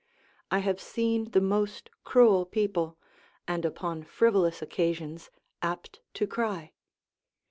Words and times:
I 0.49 0.57
have 0.65 0.81
seen 0.81 1.29
the 1.29 1.39
most 1.39 1.91
cruel 2.03 2.47
people, 2.47 2.97
and 3.47 3.63
upon 3.63 4.01
frivolous 4.03 4.59
occasions, 4.59 5.29
apt 5.61 5.99
to 6.15 6.25
cry. 6.25 6.71